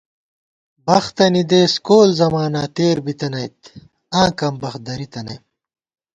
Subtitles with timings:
[0.85, 3.59] بختَنی دېس کول زماناتېر بِتنَئیت
[4.19, 5.43] آں کمبخت دریتَنَئیم